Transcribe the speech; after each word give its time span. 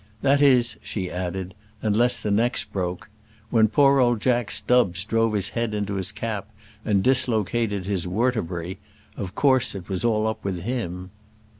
"That 0.23 0.41
is," 0.41 0.77
she 0.81 1.11
added, 1.11 1.53
"unless 1.83 2.17
the 2.17 2.31
neck's 2.31 2.63
broke. 2.63 3.07
When 3.51 3.67
poor 3.67 3.99
old 3.99 4.19
Jack 4.19 4.49
Stubbs 4.49 5.05
drove 5.05 5.33
his 5.33 5.49
head 5.49 5.75
into 5.75 5.93
his 5.93 6.11
cap 6.11 6.49
and 6.83 7.03
dislocated 7.03 7.85
his 7.85 8.07
wertebury, 8.07 8.79
of 9.15 9.35
course 9.35 9.75
it 9.75 9.89
was 9.89 10.03
all 10.03 10.25
up 10.25 10.43
with 10.43 10.61
him." 10.61 11.11